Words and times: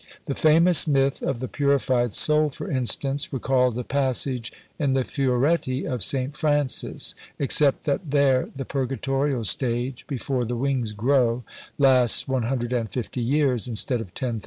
The 0.25 0.33
famous 0.33 0.87
myth 0.87 1.21
of 1.21 1.41
the 1.41 1.47
purified 1.47 2.15
soul, 2.15 2.49
for 2.49 2.71
instance, 2.71 3.31
recalled 3.31 3.77
a 3.77 3.83
passage 3.83 4.51
in 4.79 4.93
the 4.95 5.03
Fioretti 5.03 5.85
of 5.85 6.01
St. 6.01 6.35
Francis, 6.35 7.13
except 7.37 7.83
that 7.83 8.09
there 8.09 8.49
the 8.55 8.65
purgatorial 8.65 9.43
stage, 9.43 10.07
before 10.07 10.43
the 10.43 10.55
"wings 10.55 10.91
grow," 10.93 11.43
lasts 11.77 12.27
150 12.27 13.21
years, 13.21 13.67
instead 13.67 14.01
of 14.01 14.11
10,000. 14.15 14.39